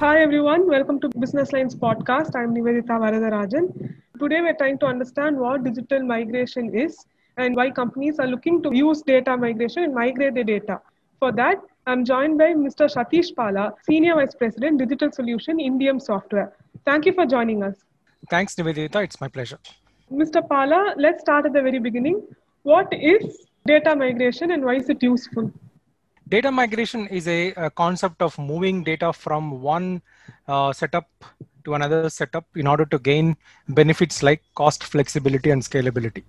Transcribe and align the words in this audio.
Hi 0.00 0.22
everyone, 0.22 0.68
welcome 0.68 1.00
to 1.00 1.08
Business 1.18 1.52
Lines 1.52 1.74
podcast. 1.74 2.36
I'm 2.36 2.54
Nivedita 2.54 2.98
Varadarajan. 3.02 3.64
Today 4.20 4.40
we're 4.40 4.54
trying 4.54 4.78
to 4.78 4.86
understand 4.86 5.36
what 5.36 5.64
digital 5.64 6.04
migration 6.04 6.72
is 6.72 7.04
and 7.36 7.56
why 7.56 7.72
companies 7.72 8.20
are 8.20 8.28
looking 8.28 8.62
to 8.62 8.72
use 8.72 9.02
data 9.02 9.36
migration 9.36 9.82
and 9.82 9.92
migrate 9.92 10.34
their 10.34 10.44
data. 10.44 10.80
For 11.18 11.32
that, 11.32 11.56
I'm 11.88 12.04
joined 12.04 12.38
by 12.38 12.52
Mr. 12.52 12.88
Satish 12.88 13.34
Pala, 13.34 13.74
Senior 13.90 14.14
Vice 14.14 14.36
President, 14.36 14.78
Digital 14.78 15.10
Solution, 15.10 15.58
Indium 15.58 16.00
Software. 16.00 16.52
Thank 16.84 17.04
you 17.04 17.12
for 17.12 17.26
joining 17.26 17.64
us. 17.64 17.74
Thanks, 18.30 18.54
Nivedita. 18.54 19.02
It's 19.02 19.20
my 19.20 19.26
pleasure. 19.26 19.58
Mr. 20.12 20.48
Pala, 20.48 20.94
let's 20.96 21.22
start 21.22 21.44
at 21.44 21.52
the 21.52 21.60
very 21.60 21.80
beginning. 21.80 22.22
What 22.62 22.86
is 22.92 23.48
data 23.66 23.96
migration 23.96 24.52
and 24.52 24.64
why 24.64 24.76
is 24.76 24.88
it 24.88 25.02
useful? 25.02 25.52
Data 26.28 26.50
migration 26.52 27.06
is 27.08 27.26
a, 27.26 27.52
a 27.54 27.70
concept 27.70 28.20
of 28.20 28.38
moving 28.38 28.84
data 28.84 29.12
from 29.12 29.62
one 29.62 30.02
uh, 30.46 30.72
setup 30.72 31.08
to 31.64 31.74
another 31.74 32.10
setup 32.10 32.44
in 32.54 32.66
order 32.66 32.84
to 32.84 32.98
gain 32.98 33.36
benefits 33.68 34.22
like 34.22 34.42
cost 34.54 34.84
flexibility 34.84 35.50
and 35.50 35.62
scalability. 35.62 36.24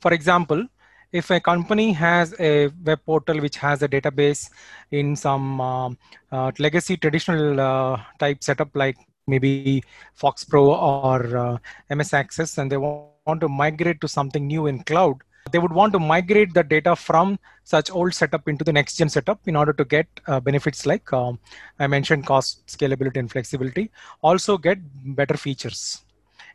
For 0.00 0.12
example, 0.12 0.66
if 1.12 1.30
a 1.30 1.38
company 1.38 1.92
has 1.92 2.34
a 2.40 2.68
web 2.84 2.98
portal 3.06 3.40
which 3.40 3.56
has 3.58 3.82
a 3.82 3.88
database 3.88 4.50
in 4.90 5.14
some 5.14 5.60
uh, 5.60 5.90
uh, 6.32 6.50
legacy 6.58 6.96
traditional 6.96 7.60
uh, 7.60 8.00
type 8.18 8.42
setup 8.42 8.74
like 8.74 8.96
maybe 9.28 9.84
FoxPro 10.20 10.66
or 10.66 11.36
uh, 11.36 11.58
MS 11.90 12.12
Access 12.12 12.58
and 12.58 12.72
they 12.72 12.76
want 12.76 13.40
to 13.40 13.48
migrate 13.48 14.00
to 14.00 14.08
something 14.08 14.46
new 14.46 14.66
in 14.66 14.82
cloud, 14.82 15.22
they 15.50 15.58
would 15.58 15.72
want 15.72 15.92
to 15.92 15.98
migrate 15.98 16.54
the 16.54 16.62
data 16.62 16.96
from 16.96 17.38
such 17.64 17.90
old 17.90 18.14
setup 18.14 18.48
into 18.48 18.64
the 18.64 18.72
next 18.72 18.96
gen 18.96 19.08
setup 19.08 19.40
in 19.46 19.56
order 19.56 19.72
to 19.72 19.84
get 19.84 20.06
uh, 20.26 20.40
benefits 20.40 20.86
like 20.86 21.12
um, 21.12 21.38
I 21.78 21.86
mentioned 21.86 22.26
cost, 22.26 22.66
scalability, 22.66 23.16
and 23.16 23.30
flexibility. 23.30 23.90
Also 24.22 24.56
get 24.56 24.78
better 25.14 25.36
features. 25.36 26.04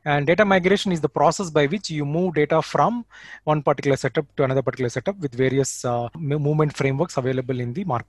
And 0.06 0.26
data 0.26 0.46
migration 0.46 0.92
is 0.92 1.02
the 1.02 1.10
process 1.10 1.50
by 1.50 1.68
which 1.68 1.90
you 1.92 2.06
move 2.06 2.36
data 2.36 2.62
from 2.62 3.06
one 3.44 3.62
particular 3.62 3.98
setup 3.98 4.26
to 4.38 4.44
another 4.44 4.62
particular 4.62 4.90
setup 4.90 5.20
with 5.20 5.36
various 5.36 5.86
uh, 5.86 6.08
movement 6.16 6.76
frameworks 6.76 7.18
available 7.18 7.60
in 7.60 7.74
the 7.74 7.84
market. 7.84 8.08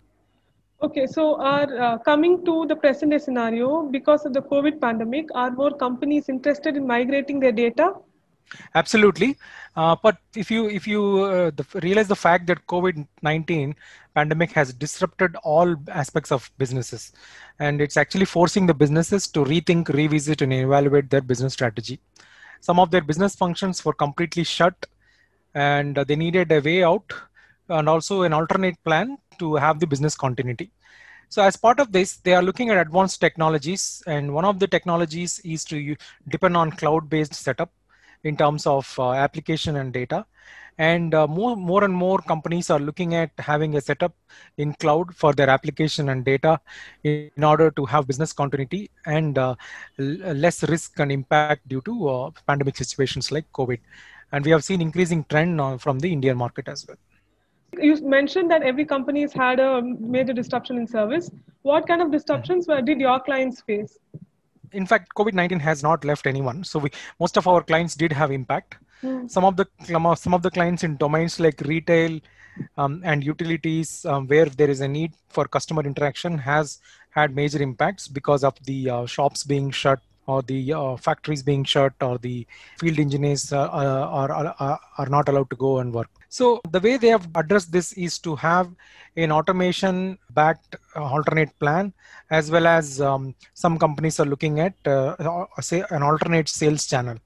Okay, 0.83 1.07
so 1.07 1.39
our 1.43 1.79
uh, 1.79 1.99
coming 1.99 2.43
to 2.47 2.65
the 2.67 2.75
present 2.75 3.11
day 3.11 3.19
scenario, 3.19 3.83
because 3.83 4.25
of 4.25 4.33
the 4.33 4.41
COVID 4.41 4.81
pandemic, 4.81 5.27
are 5.35 5.51
more 5.51 5.77
companies 5.77 6.31
interested 6.31 6.75
in 6.75 6.87
migrating 6.87 7.39
their 7.39 7.53
data 7.53 7.93
absolutely. 8.75 9.37
Uh, 9.77 9.97
but 10.03 10.19
if 10.35 10.51
you 10.51 10.69
if 10.69 10.87
you 10.87 11.25
uh, 11.25 11.51
the, 11.51 11.65
realize 11.83 12.09
the 12.09 12.17
fact 12.17 12.47
that 12.47 12.67
covid-19 12.67 13.75
pandemic 14.15 14.51
has 14.53 14.73
disrupted 14.73 15.37
all 15.45 15.77
aspects 15.89 16.33
of 16.33 16.51
businesses 16.59 17.13
and 17.61 17.81
it's 17.81 17.97
actually 17.97 18.25
forcing 18.25 18.67
the 18.67 18.75
businesses 18.75 19.29
to 19.29 19.45
rethink 19.45 19.89
revisit 19.89 20.43
and 20.43 20.53
evaluate 20.53 21.11
their 21.11 21.21
business 21.21 21.53
strategy. 21.53 22.01
Some 22.61 22.79
of 22.79 22.91
their 22.91 23.01
business 23.01 23.35
functions 23.37 23.85
were 23.85 23.95
completely 23.95 24.45
shut 24.45 24.87
and 25.55 25.97
they 25.97 26.17
needed 26.17 26.53
a 26.53 26.61
way 26.61 26.83
out 26.85 27.13
and 27.69 27.89
also 27.89 28.23
an 28.23 28.33
alternate 28.33 28.83
plan 28.85 29.17
to 29.39 29.55
have 29.55 29.81
the 29.81 29.87
business 29.87 30.17
continuity. 30.17 30.71
So 31.29 31.43
as 31.43 31.57
part 31.57 31.79
of 31.79 31.93
this, 31.93 32.17
they 32.17 32.35
are 32.35 32.43
looking 32.43 32.71
at 32.71 32.79
advanced 32.79 33.21
technologies, 33.21 34.03
and 34.09 34.35
one 34.35 34.45
of 34.45 34.59
the 34.59 34.67
technologies 34.67 35.39
is 35.45 35.65
to 35.67 35.95
depend 36.29 36.57
on 36.57 36.73
cloud-based 36.73 37.35
setup 37.35 37.71
in 38.25 38.37
terms 38.37 38.67
of 38.67 38.93
uh, 38.99 39.13
application 39.13 39.77
and 39.77 39.93
data. 39.93 40.27
And 40.79 41.15
uh, 41.15 41.27
more, 41.27 41.57
more 41.57 41.85
and 41.85 41.93
more 41.93 42.19
companies 42.19 42.71
are 42.71 42.79
looking 42.79 43.15
at 43.15 43.31
having 43.39 43.77
a 43.77 43.81
setup 43.83 44.15
in 44.57 44.73
cloud 44.75 45.15
for 45.15 45.35
their 45.35 45.51
application 45.51 46.09
and 46.09 46.25
data 46.25 46.59
in, 47.05 47.45
order 47.45 47.71
to 47.73 47.85
have 47.85 48.07
business 48.07 48.33
continuity 48.33 48.91
and 49.05 49.37
uh, 49.37 49.55
less 49.99 50.63
risk 50.63 50.99
and 50.99 51.13
impact 51.13 51.69
due 51.69 51.83
to 51.83 52.33
pandemic 52.47 52.79
situations 52.79 53.31
like 53.31 53.45
COVID. 53.53 53.79
And 54.33 54.43
we 54.43 54.53
have 54.53 54.65
seen 54.65 54.81
increasing 54.81 55.25
trend 55.25 55.83
from 55.83 55.99
the 55.99 56.11
Indian 56.11 56.39
market 56.39 56.67
as 56.67 56.87
well. 56.89 56.97
You 57.79 58.01
mentioned 58.03 58.51
that 58.51 58.63
every 58.63 58.87
company 58.87 59.21
has 59.21 59.35
had 59.35 59.61
a 59.61 59.83
major 59.83 60.33
disruption 60.33 60.79
in 60.79 60.87
service. 60.87 61.31
What 61.63 61.87
kind 61.87 62.01
of 62.01 62.11
disruptions 62.11 62.67
did 62.67 63.01
your 63.01 63.21
clients 63.21 63.61
face? 63.61 63.99
In 64.73 64.87
fact 64.87 65.15
covid-19 65.15 65.61
has 65.61 65.83
not 65.83 66.05
left 66.05 66.27
anyone 66.27 66.63
so 66.65 66.79
we 66.79 66.91
most 67.19 67.37
of 67.37 67.47
our 67.47 67.63
clients 67.63 67.95
did 67.95 68.13
have 68.13 68.31
impact 68.31 68.77
mm. 69.03 69.31
some 69.31 69.45
of 69.45 69.57
the 69.57 69.67
some 70.17 70.35
of 70.35 70.43
the 70.43 70.51
clients 70.51 70.85
in 70.85 70.97
domains 70.97 71.41
like 71.41 71.61
retail 71.63 72.21
um, 72.77 73.01
and 73.05 73.25
utilities 73.25 74.05
um, 74.05 74.27
where 74.27 74.47
there 74.47 74.71
is 74.71 74.81
a 74.81 74.89
need 74.89 75.13
for 75.29 75.45
customer 75.47 75.83
interaction 75.83 76.37
has 76.39 76.79
had 77.11 77.35
major 77.35 77.63
impacts 77.63 78.09
because 78.09 78.45
of 78.45 78.55
the 78.65 78.91
uh, 78.91 79.07
shops 79.07 79.45
being 79.45 79.71
shut 79.71 80.01
or 80.27 80.43
the 80.43 80.73
uh, 80.73 80.97
factories 80.97 81.43
being 81.43 81.65
shut 81.65 81.93
or 82.01 82.19
the 82.19 82.47
field 82.79 82.99
engineers 82.99 83.53
uh, 83.53 83.63
uh 83.63 84.09
are, 84.21 84.31
are, 84.33 84.81
are 84.99 85.07
not 85.07 85.29
allowed 85.29 85.51
to 85.51 85.57
go 85.57 85.79
and 85.79 85.93
work 85.93 86.09
so 86.33 86.61
the 86.71 86.79
way 86.79 86.97
they 86.97 87.09
have 87.09 87.29
addressed 87.35 87.73
this 87.73 87.93
is 87.95 88.17
to 88.21 88.37
have 88.37 88.71
an 89.17 89.33
automation 89.33 90.17
backed 90.31 90.77
uh, 90.95 91.03
alternate 91.03 91.59
plan, 91.59 91.93
as 92.31 92.53
well 92.53 92.69
as 92.69 93.01
um, 93.01 93.35
some 93.53 93.77
companies 93.81 94.21
are 94.21 94.25
looking 94.25 94.61
at 94.61 94.75
uh, 94.87 95.17
uh, 95.19 95.61
say 95.61 95.83
an 95.91 96.05
alternate 96.05 96.49
sales 96.49 96.87
channel. 96.87 97.17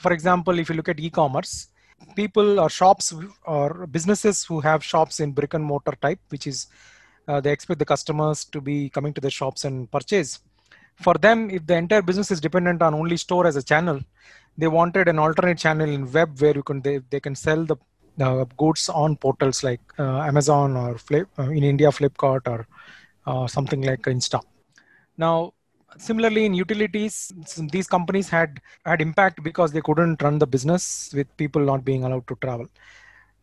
For 0.00 0.12
example, 0.12 0.58
if 0.58 0.68
you 0.68 0.74
look 0.74 0.88
at 0.88 0.98
e-commerce, 0.98 1.68
people 2.16 2.58
or 2.58 2.68
shops 2.68 3.14
or 3.46 3.86
businesses 3.86 4.42
who 4.42 4.58
have 4.58 4.82
shops 4.82 5.20
in 5.20 5.30
brick 5.30 5.54
and 5.54 5.64
mortar 5.64 5.96
type, 6.02 6.20
which 6.30 6.48
is 6.48 6.66
they 7.44 7.52
expect 7.52 7.78
the 7.78 7.84
customers 7.84 8.44
to 8.46 8.60
be 8.60 8.90
coming 8.90 9.14
to 9.14 9.20
the 9.20 9.30
shops 9.30 9.64
and 9.64 9.88
purchase. 9.92 10.40
For 11.00 11.14
them, 11.14 11.50
if 11.50 11.66
the 11.66 11.76
entire 11.76 12.02
business 12.02 12.30
is 12.30 12.40
dependent 12.40 12.82
on 12.82 12.94
only 12.94 13.16
store 13.16 13.46
as 13.46 13.56
a 13.56 13.62
channel, 13.62 14.00
they 14.58 14.68
wanted 14.68 15.08
an 15.08 15.18
alternate 15.18 15.58
channel 15.58 15.88
in 15.88 16.10
web 16.12 16.38
where 16.40 16.54
you 16.54 16.62
can 16.62 16.82
they, 16.82 16.98
they 17.10 17.20
can 17.20 17.34
sell 17.34 17.64
the 17.64 17.76
goods 18.58 18.88
on 18.88 19.16
portals 19.16 19.62
like 19.62 19.80
uh, 19.98 20.20
Amazon 20.20 20.76
or 20.76 20.98
Flip, 20.98 21.28
uh, 21.38 21.44
in 21.44 21.64
India 21.64 21.88
Flipkart 21.88 22.46
or 22.46 22.66
uh, 23.26 23.46
something 23.46 23.82
like 23.82 24.02
Insta. 24.02 24.40
Now, 25.16 25.54
similarly 25.96 26.44
in 26.44 26.54
utilities, 26.54 27.32
these 27.72 27.86
companies 27.86 28.28
had 28.28 28.60
had 28.84 29.00
impact 29.00 29.42
because 29.42 29.72
they 29.72 29.80
couldn't 29.80 30.22
run 30.22 30.38
the 30.38 30.46
business 30.46 31.12
with 31.14 31.34
people 31.36 31.62
not 31.62 31.84
being 31.84 32.04
allowed 32.04 32.26
to 32.28 32.36
travel. 32.42 32.68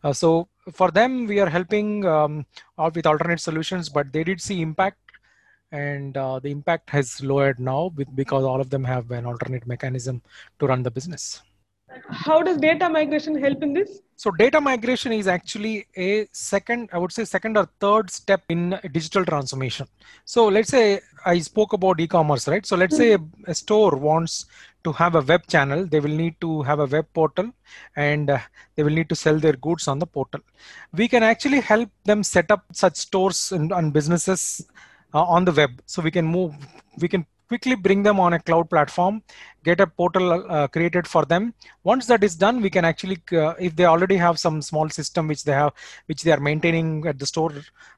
Uh, 0.04 0.12
so 0.12 0.48
for 0.72 0.90
them, 0.92 1.26
we 1.26 1.40
are 1.40 1.48
helping 1.48 2.04
um, 2.06 2.46
out 2.78 2.94
with 2.94 3.06
alternate 3.06 3.40
solutions, 3.40 3.88
but 3.88 4.12
they 4.12 4.22
did 4.22 4.40
see 4.40 4.62
impact 4.62 4.98
and 5.72 6.16
uh, 6.16 6.38
the 6.38 6.50
impact 6.50 6.90
has 6.90 7.22
lowered 7.22 7.60
now 7.60 7.92
with, 7.96 8.14
because 8.14 8.44
all 8.44 8.60
of 8.60 8.70
them 8.70 8.84
have 8.84 9.10
an 9.10 9.26
alternate 9.26 9.66
mechanism 9.66 10.22
to 10.58 10.66
run 10.66 10.82
the 10.82 10.90
business. 10.90 11.42
How 12.10 12.42
does 12.42 12.58
data 12.58 12.88
migration 12.88 13.40
help 13.40 13.62
in 13.62 13.72
this? 13.72 14.00
So 14.16 14.30
data 14.30 14.60
migration 14.60 15.12
is 15.12 15.26
actually 15.26 15.86
a 15.96 16.26
second, 16.32 16.90
I 16.92 16.98
would 16.98 17.12
say 17.12 17.24
second 17.24 17.56
or 17.56 17.68
third 17.80 18.10
step 18.10 18.42
in 18.48 18.78
digital 18.92 19.24
transformation. 19.24 19.86
So 20.24 20.48
let's 20.48 20.68
say 20.68 21.00
I 21.24 21.38
spoke 21.38 21.72
about 21.72 22.00
e-commerce, 22.00 22.46
right? 22.48 22.66
So 22.66 22.76
let's 22.76 22.96
say 22.96 23.12
a, 23.14 23.18
a, 23.46 23.54
store 23.54 23.96
wants 23.96 24.46
to 24.84 24.92
have 24.92 25.14
a 25.14 25.20
web 25.22 25.46
channel. 25.46 25.86
They 25.86 26.00
will 26.00 26.10
need 26.10 26.38
to 26.40 26.62
have 26.62 26.80
a 26.80 26.86
web 26.86 27.06
portal 27.14 27.52
and 27.96 28.30
uh, 28.30 28.38
they 28.74 28.82
will 28.82 28.92
need 28.92 29.08
to 29.08 29.16
sell 29.16 29.38
their 29.38 29.54
goods 29.54 29.88
on 29.88 29.98
the 29.98 30.06
portal. 30.06 30.40
We 30.92 31.08
can 31.08 31.22
actually 31.22 31.60
help 31.60 31.88
them 32.04 32.22
set 32.22 32.50
up 32.50 32.64
such 32.72 32.96
stores 32.96 33.52
and, 33.52 33.72
and 33.72 33.92
businesses 33.92 34.66
uh, 35.14 35.22
on 35.22 35.44
the 35.44 35.52
web. 35.52 35.70
So 35.86 36.02
we 36.02 36.10
can 36.10 36.26
move, 36.26 36.54
we 36.98 37.08
can 37.08 37.26
quickly 37.48 37.74
bring 37.74 38.02
them 38.02 38.20
on 38.20 38.34
a 38.34 38.38
cloud 38.38 38.68
platform, 38.68 39.22
get 39.64 39.80
a 39.80 39.86
portal 39.86 40.26
uh, 40.50 40.68
created 40.68 41.06
for 41.06 41.24
them. 41.24 41.54
Once 41.82 42.06
that 42.06 42.22
is 42.22 42.36
done, 42.36 42.60
we 42.60 42.70
can 42.70 42.84
actually, 42.84 43.18
uh, 43.32 43.54
if 43.58 43.74
they 43.74 43.86
already 43.86 44.16
have 44.16 44.38
some 44.38 44.60
small 44.60 44.88
system 44.90 45.26
which 45.28 45.44
they 45.44 45.52
have, 45.52 45.72
which 46.06 46.22
they 46.22 46.30
are 46.30 46.40
maintaining 46.40 47.06
at 47.06 47.18
the 47.18 47.26
store, 47.26 47.52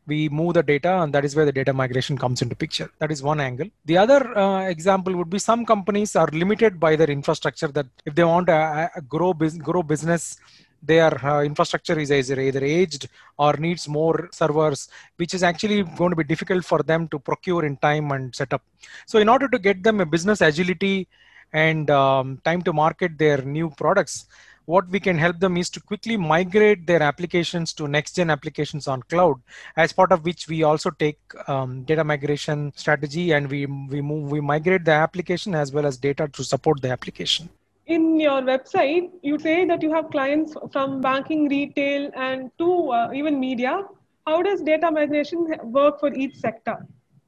we 0.07 0.29
move 0.29 0.55
the 0.55 0.63
data 0.63 1.03
and 1.03 1.13
that 1.13 1.25
is 1.25 1.35
where 1.35 1.45
the 1.45 1.53
data 1.53 1.73
migration 1.73 2.17
comes 2.17 2.43
into 2.43 2.55
picture. 2.55 2.91
That 3.01 3.11
is 3.11 3.23
one 3.23 3.41
angle. 3.41 3.69
The 3.87 3.99
other 3.99 4.39
uh, 4.39 4.69
example 4.69 5.15
would 5.17 5.31
be 5.31 5.39
some 5.39 5.67
companies 5.67 6.15
are 6.17 6.29
limited 6.33 6.79
by 6.79 6.97
their 6.97 7.11
infrastructure 7.11 7.69
that 7.69 7.87
if 8.07 8.15
they 8.15 8.25
want 8.25 8.47
to 8.47 8.91
grow, 9.09 9.33
grow 9.33 9.83
business, 9.83 10.39
their 10.83 11.13
uh, 11.25 11.43
infrastructure 11.43 11.99
is 11.99 12.11
either, 12.11 12.41
either 12.41 12.65
aged 12.65 13.09
or 13.39 13.55
needs 13.55 13.89
more 13.89 14.29
servers, 14.33 14.89
which 15.17 15.35
is 15.35 15.43
actually 15.43 15.83
going 15.83 16.11
to 16.11 16.17
be 16.17 16.25
difficult 16.25 16.65
for 16.65 16.83
them 16.83 17.09
to 17.09 17.19
procure 17.19 17.65
in 17.65 17.77
time 17.79 18.11
and 18.13 18.35
set 18.35 18.53
up. 18.53 18.63
So 19.07 19.19
in 19.19 19.29
order 19.29 19.49
to 19.49 19.59
get 19.59 19.83
them 19.83 20.01
a 20.01 20.07
business 20.07 20.41
agility 20.41 21.09
and 21.53 21.91
um, 21.91 22.41
time 22.45 22.63
to 22.63 22.73
market 22.73 23.19
their 23.19 23.43
new 23.43 23.71
products, 23.71 24.27
what 24.67 24.89
we 24.89 25.01
can 25.01 25.19
help 25.19 25.41
them 25.41 25.57
is 25.57 25.69
to 25.71 25.81
quickly 25.81 26.17
migrate 26.17 26.87
their 26.87 27.03
applications 27.03 27.73
to 27.73 27.89
next 27.89 28.17
gen 28.17 28.31
applications 28.31 28.87
on 28.87 29.03
cloud 29.05 29.37
as 29.77 29.93
part 29.93 30.13
of 30.13 30.25
which 30.25 30.49
we 30.49 30.63
also 30.63 30.91
take 30.91 31.19
um, 31.49 31.83
data 31.85 32.05
migration 32.05 32.73
strategy 32.77 33.33
and 33.33 33.51
we 33.51 33.67
we 33.67 34.01
move 34.01 34.31
we 34.31 34.41
migrate 34.41 34.85
the 34.85 34.93
application 34.93 35.55
as 35.55 35.73
well 35.73 35.87
as 35.87 35.97
data 35.97 36.29
to 36.29 36.45
support 36.45 36.81
the 36.83 36.91
application 36.91 37.49
in 37.91 38.21
your 38.21 38.41
website, 38.43 39.11
you 39.23 39.39
say 39.39 39.65
that 39.65 39.83
you 39.83 39.93
have 39.93 40.11
clients 40.11 40.55
from 40.73 41.01
banking, 41.01 41.49
retail, 41.49 42.11
and 42.15 42.51
to 42.59 42.91
uh, 42.91 43.13
even 43.13 43.41
media. 43.41 43.85
How 44.27 44.43
does 44.43 44.63
data 44.63 44.91
migration 44.91 45.47
work 45.65 45.99
for 45.99 46.13
each 46.15 46.37
sector? 46.37 46.77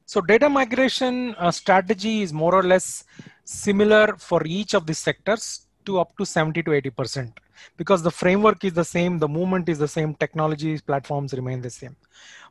So 0.07 0.21
data 0.21 0.49
migration 0.49 1.35
uh, 1.37 1.51
strategy 1.51 2.23
is 2.23 2.33
more 2.33 2.55
or 2.55 2.63
less 2.63 3.05
similar 3.45 4.15
for 4.19 4.43
each 4.47 4.75
of 4.75 4.87
the 4.87 4.95
sectors 4.95 5.67
to 5.85 5.99
up 5.99 6.17
to 6.19 6.25
70 6.25 6.63
to 6.63 6.73
80 6.73 6.91
percent 6.91 7.41
because 7.77 8.03
the 8.03 8.11
framework 8.11 8.65
is 8.65 8.73
the 8.73 8.85
same, 8.85 9.19
the 9.19 9.29
movement 9.29 9.69
is 9.69 9.79
the 9.79 9.89
same, 9.89 10.15
technologies, 10.15 10.81
platforms 10.81 11.33
remain 11.33 11.61
the 11.61 11.71
same. 11.71 11.97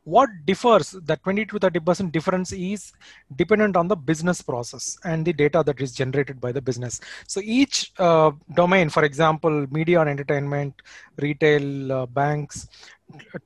What 0.03 0.29
differs, 0.45 0.91
the 0.91 1.15
20 1.15 1.45
to 1.45 1.59
30% 1.59 2.11
difference 2.11 2.51
is 2.51 2.91
dependent 3.35 3.75
on 3.75 3.87
the 3.87 3.95
business 3.95 4.41
process 4.41 4.97
and 5.03 5.23
the 5.23 5.31
data 5.31 5.63
that 5.65 5.79
is 5.79 5.93
generated 5.93 6.41
by 6.41 6.51
the 6.51 6.61
business. 6.61 6.99
So 7.27 7.39
each 7.43 7.91
uh, 7.99 8.31
domain, 8.55 8.89
for 8.89 9.03
example, 9.03 9.67
media 9.69 10.01
and 10.01 10.09
entertainment, 10.09 10.81
retail, 11.17 11.91
uh, 11.91 12.05
banks, 12.07 12.67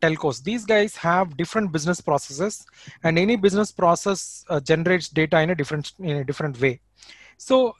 telcos, 0.02 0.44
these 0.44 0.66
guys 0.66 0.96
have 0.96 1.36
different 1.36 1.72
business 1.72 2.00
processes 2.00 2.66
and 3.04 3.20
any 3.20 3.36
business 3.36 3.72
process 3.72 4.46
uh, 4.50 4.60
generates 4.60 5.10
data 5.10 5.42
in 5.42 5.50
a 5.50 5.56
different, 5.56 5.92
in 6.00 6.18
a 6.18 6.24
different 6.24 6.60
way. 6.62 6.80
So 7.38 7.76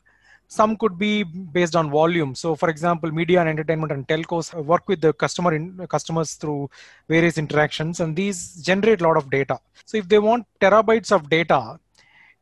some 0.48 0.78
could 0.78 0.98
be 0.98 1.24
based 1.24 1.76
on 1.76 1.90
volume. 1.90 2.36
So 2.36 2.56
for 2.56 2.70
example 2.70 3.12
media 3.12 3.40
and 3.40 3.50
entertainment 3.50 3.92
and 3.92 4.08
telcos 4.08 4.54
work 4.54 4.88
with 4.88 5.02
the 5.02 5.14
customer 5.14 5.54
in, 5.54 5.86
customers 5.88 6.34
through 6.34 6.70
various 7.08 7.38
interactions 7.38 8.00
and 8.00 8.16
these 8.16 8.56
generate 8.62 9.02
a 9.02 9.04
lot 9.04 9.18
of 9.18 9.30
data. 9.30 9.60
So 9.86 9.98
if 9.98 10.08
they 10.08 10.20
want 10.20 10.46
terabytes 10.60 11.12
of 11.12 11.30
data 11.30 11.80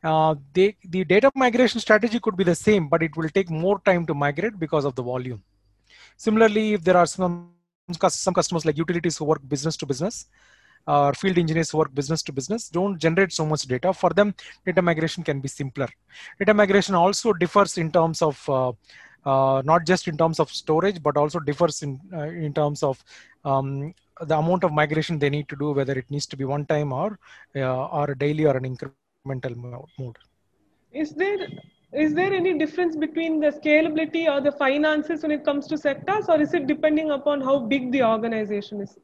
uh, 0.04 0.36
they, 0.54 0.76
the 0.84 1.06
data 1.06 1.32
migration 1.34 1.80
strategy 1.80 2.20
could 2.20 2.36
be 2.36 2.44
the 2.44 2.56
same 2.56 2.90
but 2.90 3.02
it 3.02 3.16
will 3.16 3.30
take 3.30 3.50
more 3.50 3.80
time 3.80 4.06
to 4.06 4.14
migrate 4.14 4.60
because 4.60 4.86
of 4.86 4.96
the 4.96 5.04
volume. 5.04 5.42
Similarly 6.18 6.74
if 6.74 6.84
there 6.84 6.98
are 6.98 7.06
some 7.06 7.50
some 7.92 8.34
customers 8.34 8.66
like 8.66 8.78
utilities 8.78 9.18
who 9.18 9.26
work 9.26 9.42
business 9.48 9.76
to 9.76 9.86
business 9.86 10.28
or 10.88 11.14
field 11.14 11.38
engineers 11.38 11.74
work 11.74 11.94
business 11.96 12.22
to 12.24 12.32
business 12.32 12.70
don't 12.70 12.98
generate 12.98 13.32
so 13.32 13.46
much 13.46 13.64
data. 13.64 13.94
For 13.94 14.10
them, 14.10 14.34
data 14.66 14.82
migration 14.82 15.24
can 15.24 15.40
be 15.40 15.48
simpler. 15.48 15.88
Data 16.40 16.54
migration 16.54 16.96
also 16.96 17.34
differs 17.34 17.78
in 17.78 17.92
terms 17.92 18.22
of 18.22 18.50
uh, 18.50 18.72
uh, 19.26 19.62
not 19.64 19.86
just 19.86 20.08
in 20.08 20.18
terms 20.18 20.40
of 20.40 20.50
storage, 20.50 21.02
but 21.02 21.16
also 21.18 21.40
differs 21.40 21.82
in 21.82 22.00
uh, 22.14 22.24
in 22.24 22.54
terms 22.54 22.84
of 22.84 23.04
um, 23.46 23.94
the 24.22 24.38
amount 24.38 24.64
of 24.64 24.72
migration 24.72 25.18
they 25.18 25.30
need 25.30 25.48
to 25.50 25.56
do, 25.56 25.72
whether 25.72 25.94
it 25.94 26.10
needs 26.10 26.26
to 26.28 26.38
be 26.38 26.44
one 26.44 26.66
time 26.66 26.92
or 26.92 27.18
uh, 27.56 27.88
or 27.88 28.16
daily 28.16 28.46
or 28.46 28.58
an 28.58 28.64
incremental 28.64 29.56
mode. 29.98 30.18
Is 30.92 31.12
there 31.14 31.48
is 31.94 32.14
there 32.14 32.34
any 32.34 32.58
difference 32.58 32.96
between 32.96 33.40
the 33.40 33.52
scalability 33.52 34.28
or 34.28 34.42
the 34.42 34.52
finances 34.52 35.22
when 35.22 35.32
it 35.32 35.46
comes 35.46 35.68
to 35.68 35.78
sectors, 35.78 36.26
or 36.28 36.42
is 36.42 36.54
it 36.54 36.68
depending 36.68 37.12
upon 37.12 37.40
how 37.40 37.60
big 37.60 37.92
the 37.92 38.04
organization 38.04 38.82
is? 38.82 38.98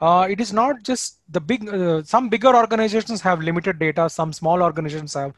Uh, 0.00 0.26
it 0.28 0.40
is 0.40 0.52
not 0.52 0.82
just 0.82 1.20
the 1.30 1.40
big 1.40 1.68
uh, 1.68 2.02
some 2.02 2.28
bigger 2.28 2.54
organizations 2.54 3.20
have 3.20 3.40
limited 3.40 3.78
data 3.78 4.08
some 4.08 4.32
small 4.32 4.62
organizations 4.62 5.14
have 5.14 5.32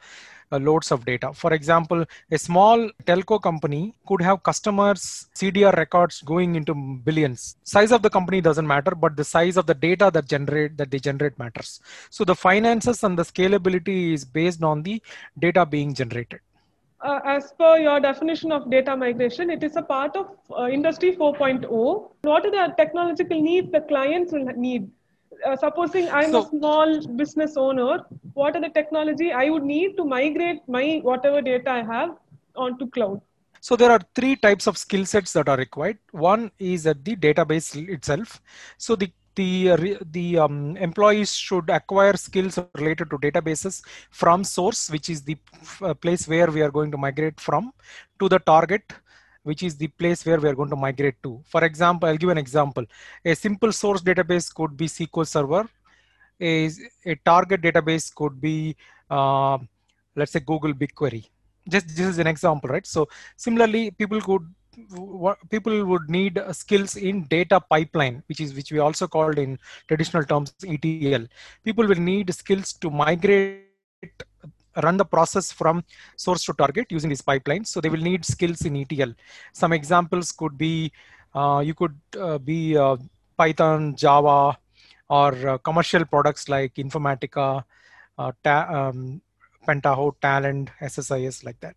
uh, 0.51 0.59
loads 0.59 0.91
of 0.91 1.05
data. 1.05 1.33
For 1.33 1.53
example 1.53 2.05
a 2.31 2.39
small 2.39 2.91
telco 3.05 3.41
company 3.41 3.95
could 4.07 4.23
have 4.23 4.43
customers 4.43 5.29
cdr 5.35 5.77
records 5.77 6.23
going 6.23 6.55
into 6.55 6.75
billions. 6.75 7.57
Size 7.65 7.93
of 7.93 8.03
the 8.03 8.11
company 8.11 8.41
doesn't 8.41 8.67
matter 8.67 8.95
but 8.95 9.17
the 9.17 9.25
size 9.25 9.57
of 9.57 9.67
the 9.67 9.75
data 9.75 10.11
that 10.13 10.27
generate 10.27 10.77
that 10.77 10.91
they 10.91 10.99
generate 10.99 11.39
matters. 11.39 11.81
So 12.11 12.25
the 12.25 12.35
finances 12.35 13.05
and 13.05 13.19
the 13.19 13.25
scalability 13.25 14.13
is 14.15 14.25
based 14.25 14.63
on 14.63 14.83
the 14.83 15.03
data 15.39 15.67
being 15.67 15.95
generated 15.95 16.41
uh, 17.01 17.21
as 17.25 17.53
per 17.59 17.79
your 17.79 18.01
definition 18.01 18.53
of 18.53 18.71
data 18.71 18.97
migration, 18.97 19.51
it 19.51 19.63
is 19.63 19.77
a 19.77 19.83
part 19.83 20.17
of 20.17 20.27
uh, 20.51 20.69
Industry 20.69 21.15
4.0. 21.15 22.11
What 22.23 22.47
are 22.47 22.51
the 22.51 22.75
technological 22.77 23.41
needs 23.41 23.71
the 23.71 23.81
clients 23.83 24.33
will 24.33 24.45
need? 24.45 24.91
Uh, 25.47 25.57
supposing 25.57 26.09
I'm 26.09 26.33
so, 26.33 26.43
a 26.43 26.49
small 26.49 27.07
business 27.17 27.57
owner, 27.57 28.05
what 28.35 28.57
are 28.57 28.61
the 28.61 28.71
technology 28.71 29.33
I 29.33 29.51
would 29.51 29.63
need 29.63 29.97
to 29.97 30.05
migrate 30.05 30.61
my 30.67 31.01
whatever 31.03 31.41
data 31.41 31.71
I 31.71 31.83
have 31.85 32.17
onto 32.57 32.89
cloud? 32.91 33.21
So 33.61 33.77
there 33.77 33.91
are 33.91 34.01
three 34.15 34.37
types 34.37 34.67
of 34.67 34.77
skill 34.79 35.05
sets 35.05 35.33
that 35.35 35.49
are 35.49 35.57
required. 35.57 35.99
One 36.13 36.51
is 36.59 36.87
at 36.87 37.05
the 37.05 37.17
database 37.17 37.77
itself. 37.89 38.41
So 38.79 38.97
the 38.97 39.11
the 39.41 39.97
the 40.17 40.27
um, 40.45 40.77
employees 40.89 41.33
should 41.47 41.69
acquire 41.79 42.17
skills 42.27 42.59
related 42.81 43.11
to 43.11 43.19
databases 43.27 43.75
from 44.21 44.45
source 44.57 44.83
which 44.95 45.09
is 45.15 45.21
the 45.31 45.37
uh, 45.83 45.95
place 46.05 46.27
where 46.33 46.51
we 46.57 46.63
are 46.67 46.73
going 46.79 46.91
to 46.95 47.01
migrate 47.07 47.41
from 47.49 47.73
to 48.21 48.29
the 48.35 48.41
target 48.53 48.85
which 49.49 49.63
is 49.69 49.77
the 49.83 49.89
place 50.01 50.21
where 50.27 50.41
we 50.43 50.49
are 50.51 50.57
going 50.61 50.73
to 50.75 50.81
migrate 50.87 51.19
to. 51.23 51.33
For 51.53 51.65
example 51.71 52.09
i'll 52.09 52.23
give 52.25 52.35
an 52.37 52.43
example. 52.47 52.85
A 53.25 53.35
simple 53.35 53.73
source 53.73 54.03
database 54.03 54.49
could 54.59 54.77
be 54.77 54.87
sql 54.87 55.27
server. 55.35 55.65
A, 56.41 56.71
a 57.13 57.15
target 57.31 57.63
database 57.63 58.15
could 58.15 58.41
be 58.41 58.77
uh, 59.11 59.59
let's 60.17 60.33
say 60.33 60.41
google 60.41 60.75
bigquery. 60.83 61.25
Just 61.69 61.89
this 61.89 62.07
is 62.15 62.19
an 62.19 62.27
example 62.27 62.71
right? 62.75 62.87
So 62.87 63.09
similarly 63.37 63.91
people 63.91 64.21
could 64.21 64.45
people 65.51 65.85
would 65.85 66.09
need 66.09 66.41
skills 66.53 66.97
in 66.97 67.25
data 67.25 67.61
pipeline, 67.61 68.23
which 68.27 68.41
is 68.41 68.55
which 68.55 68.73
we 68.73 68.79
also 68.79 69.07
called 69.07 69.39
in 69.39 69.59
traditional 69.87 70.25
terms 70.25 70.55
ETL. 70.67 71.27
People 71.65 71.87
will 71.87 72.03
need 72.13 72.33
skills 72.35 72.73
to 72.75 72.91
migrate 72.91 73.65
run 74.83 74.97
the 74.97 75.05
process 75.05 75.51
from 75.51 75.83
source 76.17 76.45
to 76.45 76.53
target 76.53 76.87
using 76.91 77.09
these 77.09 77.23
pipelines. 77.23 77.67
So 77.67 77.81
they 77.81 77.89
will 77.89 78.01
need 78.01 78.25
skills 78.25 78.63
in 78.63 78.77
ETL. 78.77 79.15
Some 79.53 79.73
examples 79.73 80.33
could 80.33 80.57
be 80.57 80.93
uh, 81.35 81.63
you 81.65 81.75
could 81.75 81.97
uh, 82.19 82.39
be 82.39 82.77
uh, 82.77 82.97
Python, 83.37 83.95
Java, 83.97 84.59
or 85.09 85.49
uh, 85.49 85.59
commercial 85.59 86.05
products 86.05 86.49
like 86.49 86.75
Informatica, 86.75 87.65
uh, 88.19 88.33
um, 88.45 89.21
Pentaho, 89.67 90.15
Talend, 90.21 90.69
SSIS 90.81 91.45
like 91.45 91.61
that. 91.61 91.77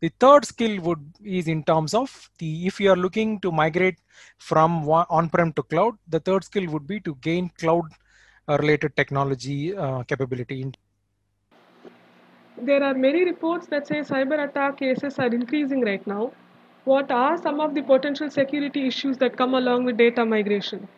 The 0.00 0.10
third 0.20 0.44
skill 0.44 0.80
would 0.82 1.04
is 1.24 1.48
in 1.48 1.62
terms 1.64 1.94
of 1.94 2.30
the 2.38 2.66
if 2.66 2.80
you 2.80 2.90
are 2.90 2.96
looking 2.96 3.40
to 3.40 3.50
migrate 3.50 3.98
from 4.38 4.88
on-prem 4.88 5.52
to 5.54 5.62
cloud, 5.62 5.94
the 6.08 6.20
third 6.20 6.44
skill 6.44 6.66
would 6.72 6.86
be 6.86 7.00
to 7.00 7.14
gain 7.16 7.50
cloud 7.58 7.84
uh, 8.48 8.56
related 8.58 8.96
technology 8.96 9.76
uh, 9.76 10.02
capability. 10.04 10.72
There 12.62 12.82
are 12.82 12.94
many 12.94 13.24
reports 13.24 13.66
that 13.68 13.86
say 13.86 14.00
cyber 14.00 14.48
attack 14.48 14.78
cases 14.78 15.18
are 15.18 15.26
increasing 15.26 15.82
right 15.82 16.06
now. 16.06 16.32
What 16.84 17.10
are 17.10 17.36
some 17.36 17.60
of 17.60 17.74
the 17.74 17.82
potential 17.82 18.30
security 18.30 18.86
issues 18.86 19.18
that 19.18 19.36
come 19.36 19.54
along 19.54 19.84
with 19.84 19.96
data 19.96 20.24
migration? 20.24 20.88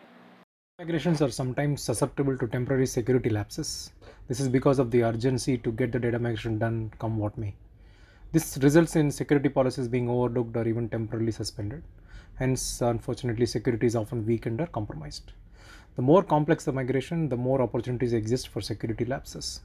Migrations 0.78 1.20
are 1.22 1.30
sometimes 1.30 1.82
susceptible 1.82 2.36
to 2.38 2.46
temporary 2.46 2.86
security 2.86 3.30
lapses. 3.30 3.90
This 4.28 4.38
is 4.38 4.48
because 4.48 4.78
of 4.78 4.90
the 4.90 5.02
urgency 5.02 5.58
to 5.58 5.72
get 5.72 5.90
the 5.90 5.98
data 5.98 6.18
migration 6.18 6.58
done 6.58 6.92
come 6.98 7.18
what 7.18 7.36
may. 7.36 7.54
This 8.30 8.58
results 8.58 8.94
in 8.94 9.10
security 9.10 9.48
policies 9.48 9.88
being 9.88 10.10
overlooked 10.10 10.54
or 10.54 10.68
even 10.68 10.90
temporarily 10.90 11.32
suspended. 11.32 11.82
Hence, 12.34 12.82
unfortunately, 12.82 13.46
security 13.46 13.86
is 13.86 13.96
often 13.96 14.26
weakened 14.26 14.60
or 14.60 14.66
compromised. 14.66 15.32
The 15.96 16.02
more 16.02 16.22
complex 16.22 16.64
the 16.64 16.72
migration, 16.72 17.30
the 17.30 17.38
more 17.38 17.62
opportunities 17.62 18.12
exist 18.12 18.48
for 18.48 18.60
security 18.60 19.06
lapses. 19.06 19.62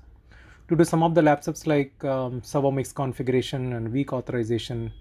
To 0.69 0.85
some 0.85 1.03
of 1.03 1.13
the 1.13 1.21
lapses 1.21 1.67
like 1.67 2.03
um, 2.05 2.41
server 2.41 2.69
misconfiguration 2.69 3.75
and 3.75 3.91
weak 3.91 4.13
authorization, 4.13 4.93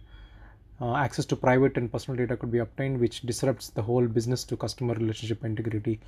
uh, 0.81 0.97
access 0.97 1.25
to 1.26 1.37
private 1.37 1.76
and 1.76 1.90
personal 1.90 2.16
data 2.19 2.37
could 2.37 2.50
be 2.50 2.59
obtained, 2.59 2.99
which 2.99 3.21
disrupts 3.23 3.71
the 3.71 3.83
whole 3.83 4.09
business 4.09 4.42
to 4.42 4.57
customer 4.57 4.95
relationship 4.95 5.45
integrity, 5.45 6.00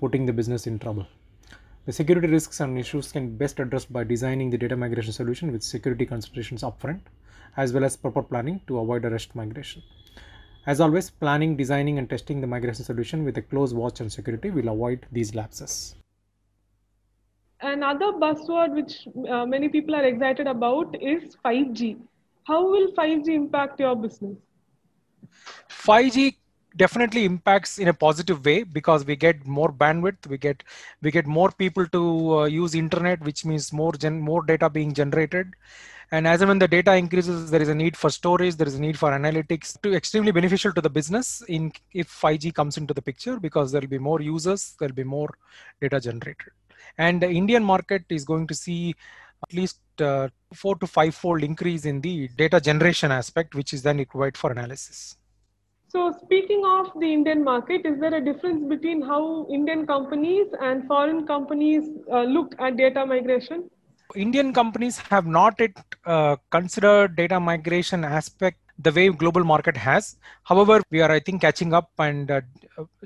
putting 0.00 0.26
the 0.26 0.32
business 0.34 0.66
in 0.66 0.78
trouble. 0.78 1.06
The 1.86 1.92
security 1.92 2.28
risks 2.28 2.60
and 2.60 2.78
issues 2.78 3.10
can 3.10 3.30
be 3.30 3.36
best 3.36 3.58
addressed 3.58 3.90
by 3.90 4.04
designing 4.04 4.50
the 4.50 4.58
data 4.58 4.76
migration 4.76 5.14
solution 5.14 5.50
with 5.50 5.62
security 5.62 6.04
considerations 6.04 6.62
upfront, 6.62 7.00
as 7.56 7.72
well 7.72 7.84
as 7.84 7.96
proper 7.96 8.22
planning 8.22 8.60
to 8.66 8.78
avoid 8.78 9.06
a 9.06 9.10
rushed 9.10 9.34
migration. 9.34 9.82
As 10.66 10.78
always, 10.78 11.08
planning, 11.08 11.56
designing, 11.56 11.98
and 11.98 12.08
testing 12.08 12.42
the 12.42 12.46
migration 12.46 12.84
solution 12.84 13.24
with 13.24 13.38
a 13.38 13.42
close 13.42 13.72
watch 13.72 14.02
on 14.02 14.10
security 14.10 14.50
will 14.50 14.68
avoid 14.68 15.06
these 15.10 15.34
lapses. 15.34 15.94
Another 17.62 18.12
buzzword 18.12 18.74
which 18.74 19.08
uh, 19.30 19.46
many 19.46 19.68
people 19.70 19.94
are 19.94 20.04
excited 20.04 20.46
about 20.46 20.94
is 21.02 21.36
5G. 21.44 21.98
How 22.44 22.70
will 22.70 22.92
5G 22.92 23.28
impact 23.28 23.80
your 23.80 23.96
business? 23.96 24.36
5G 25.70 26.36
definitely 26.76 27.24
impacts 27.24 27.78
in 27.78 27.88
a 27.88 27.94
positive 27.94 28.44
way 28.44 28.62
because 28.62 29.04
we 29.04 29.16
get 29.16 29.46
more 29.46 29.72
bandwidth 29.72 30.26
we 30.26 30.38
get 30.38 30.62
we 31.02 31.10
get 31.10 31.26
more 31.26 31.50
people 31.50 31.86
to 31.86 32.40
uh, 32.40 32.44
use 32.44 32.74
internet 32.74 33.20
which 33.22 33.44
means 33.44 33.72
more 33.72 33.92
gen 33.92 34.20
more 34.20 34.42
data 34.42 34.70
being 34.70 34.92
generated 34.94 35.54
and 36.12 36.26
as 36.26 36.40
and 36.40 36.48
when 36.48 36.58
the 36.58 36.68
data 36.68 36.94
increases 36.94 37.50
there 37.50 37.62
is 37.62 37.68
a 37.68 37.74
need 37.74 37.96
for 37.96 38.10
storage 38.10 38.56
there 38.56 38.66
is 38.68 38.76
a 38.76 38.80
need 38.80 38.98
for 38.98 39.10
analytics 39.10 39.80
to 39.82 39.94
extremely 39.94 40.32
beneficial 40.32 40.72
to 40.72 40.80
the 40.80 40.90
business 40.90 41.42
in 41.48 41.72
if 41.92 42.08
5g 42.08 42.54
comes 42.54 42.76
into 42.76 42.94
the 42.94 43.02
picture 43.02 43.38
because 43.38 43.72
there 43.72 43.80
will 43.80 43.88
be 43.88 43.98
more 43.98 44.20
users 44.20 44.74
there 44.78 44.88
will 44.88 45.02
be 45.04 45.04
more 45.04 45.30
data 45.80 46.00
generated 46.00 46.52
and 46.98 47.22
the 47.22 47.30
indian 47.30 47.64
market 47.64 48.04
is 48.08 48.24
going 48.24 48.46
to 48.46 48.54
see 48.54 48.94
at 49.42 49.54
least 49.54 49.80
uh, 50.00 50.28
four 50.54 50.76
to 50.76 50.86
five 50.86 51.14
fold 51.14 51.42
increase 51.42 51.84
in 51.84 52.00
the 52.00 52.28
data 52.28 52.60
generation 52.60 53.10
aspect, 53.10 53.54
which 53.54 53.72
is 53.72 53.82
then 53.82 53.98
required 53.98 54.36
for 54.36 54.50
analysis. 54.50 55.16
So 55.92 56.12
speaking 56.22 56.62
of 56.64 56.92
the 57.00 57.12
Indian 57.12 57.42
market, 57.42 57.84
is 57.84 57.98
there 57.98 58.14
a 58.14 58.24
difference 58.24 58.64
between 58.68 59.02
how 59.02 59.46
Indian 59.50 59.88
companies 59.88 60.46
and 60.60 60.86
foreign 60.86 61.26
companies 61.26 61.88
uh, 62.12 62.22
look 62.22 62.54
at 62.60 62.76
data 62.76 63.04
migration? 63.04 63.68
Indian 64.14 64.52
companies 64.52 64.98
have 64.98 65.26
not 65.26 65.58
yet 65.58 65.72
uh, 66.04 66.36
considered 66.50 67.16
data 67.16 67.40
migration 67.40 68.04
aspect 68.04 68.58
the 68.82 68.92
way 68.92 69.08
global 69.08 69.44
market 69.44 69.76
has. 69.76 70.16
However, 70.44 70.82
we 70.90 71.00
are, 71.00 71.10
I 71.10 71.20
think, 71.20 71.40
catching 71.42 71.72
up 71.72 71.90
and 71.98 72.30
uh, 72.30 72.40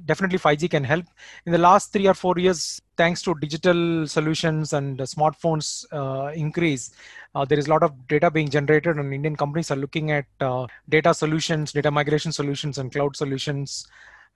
definitely 0.07 0.38
5G 0.38 0.71
can 0.71 0.85
help. 0.85 1.04
In 1.47 1.52
the 1.52 1.59
last 1.59 1.93
three 1.93 2.07
or 2.07 2.14
four 2.14 2.38
years, 2.38 2.81
thanks 2.97 3.23
to 3.23 3.35
digital 3.35 4.07
solutions 4.07 4.73
and 4.73 4.99
smartphones 4.99 5.85
uh, 5.93 6.33
increase, 6.33 6.93
uh, 7.35 7.45
there 7.45 7.59
is 7.59 7.66
a 7.66 7.71
lot 7.71 7.83
of 7.83 8.07
data 8.07 8.31
being 8.31 8.49
generated 8.49 8.97
and 8.97 9.12
Indian 9.12 9.37
companies 9.37 9.71
are 9.71 9.76
looking 9.76 10.11
at 10.12 10.26
uh, 10.40 10.66
data 10.88 11.12
solutions, 11.12 11.73
data 11.73 11.90
migration 11.90 12.33
solutions 12.33 12.78
and 12.78 12.93
cloud 12.93 13.16
solutions. 13.16 13.87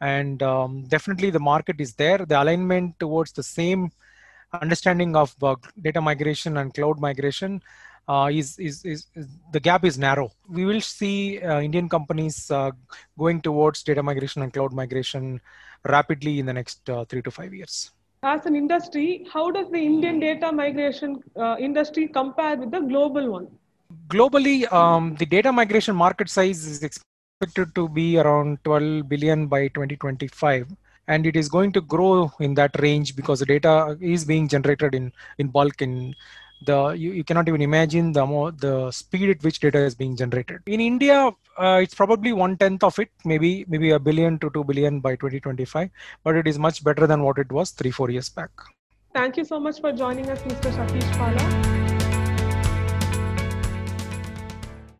And 0.00 0.42
um, 0.42 0.84
definitely 0.84 1.30
the 1.30 1.40
market 1.40 1.80
is 1.80 1.94
there. 1.94 2.18
The 2.18 2.40
alignment 2.42 2.98
towards 2.98 3.32
the 3.32 3.42
same 3.42 3.90
understanding 4.52 5.14
of 5.14 5.34
uh, 5.42 5.56
data 5.82 6.00
migration 6.00 6.56
and 6.56 6.72
cloud 6.72 6.98
migration 6.98 7.62
uh, 8.08 8.30
is, 8.32 8.58
is, 8.58 8.84
is, 8.84 9.06
is, 9.14 9.26
the 9.52 9.60
gap 9.60 9.84
is 9.84 9.98
narrow. 9.98 10.30
We 10.48 10.64
will 10.64 10.80
see 10.80 11.40
uh, 11.40 11.60
Indian 11.60 11.88
companies 11.88 12.50
uh, 12.50 12.70
going 13.18 13.42
towards 13.42 13.82
data 13.82 14.02
migration 14.02 14.42
and 14.42 14.52
cloud 14.52 14.72
migration 14.72 15.40
rapidly 15.84 16.38
in 16.38 16.46
the 16.46 16.52
next 16.52 16.88
uh, 16.88 17.04
three 17.04 17.22
to 17.22 17.30
five 17.30 17.52
years. 17.52 17.90
As 18.22 18.46
an 18.46 18.56
industry, 18.56 19.26
how 19.32 19.50
does 19.50 19.70
the 19.70 19.78
Indian 19.78 20.18
data 20.18 20.50
migration 20.50 21.22
uh, 21.36 21.56
industry 21.58 22.08
compare 22.08 22.56
with 22.56 22.70
the 22.70 22.80
global 22.80 23.30
one? 23.30 23.48
Globally, 24.08 24.70
um, 24.72 25.14
the 25.16 25.26
data 25.26 25.52
migration 25.52 25.94
market 25.94 26.28
size 26.28 26.66
is 26.66 26.82
expected 26.82 27.74
to 27.74 27.88
be 27.88 28.18
around 28.18 28.58
12 28.64 29.08
billion 29.08 29.46
by 29.46 29.68
2025 29.68 30.66
and 31.06 31.26
it 31.26 31.36
is 31.36 31.48
going 31.48 31.72
to 31.72 31.80
grow 31.80 32.30
in 32.40 32.54
that 32.54 32.78
range 32.80 33.16
because 33.16 33.40
the 33.40 33.46
data 33.46 33.96
is 34.00 34.24
being 34.24 34.46
generated 34.46 34.94
in 34.94 35.12
in 35.38 35.48
bulk 35.48 35.80
in 35.80 36.14
the 36.62 36.90
you, 36.90 37.12
you 37.12 37.24
cannot 37.24 37.48
even 37.48 37.62
imagine 37.62 38.12
the 38.12 38.24
more 38.24 38.50
the 38.50 38.90
speed 38.90 39.30
at 39.30 39.42
which 39.42 39.60
data 39.60 39.78
is 39.78 39.94
being 39.94 40.16
generated. 40.16 40.60
In 40.66 40.80
india 40.80 41.30
uh, 41.56 41.80
it's 41.82 41.94
probably 41.94 42.32
one 42.32 42.56
tenth 42.56 42.82
of 42.82 42.98
it 42.98 43.10
maybe 43.24 43.64
maybe 43.68 43.90
a 43.90 43.98
billion 43.98 44.38
to 44.38 44.50
2 44.50 44.64
billion 44.64 45.00
by 45.00 45.14
2025 45.16 45.90
but 46.24 46.36
it 46.36 46.46
is 46.46 46.58
much 46.58 46.84
better 46.84 47.06
than 47.06 47.22
what 47.22 47.38
it 47.38 47.50
was 47.50 47.70
three 47.70 47.90
four 47.90 48.10
years 48.10 48.28
back. 48.28 48.50
Thank 49.14 49.36
you 49.36 49.44
so 49.44 49.58
much 49.58 49.80
for 49.80 49.92
joining 49.92 50.28
us 50.30 50.40
mr 50.42 50.70
Satish 50.70 51.12
Pala 51.18 51.77